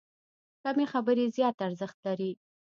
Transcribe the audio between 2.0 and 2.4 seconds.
لري.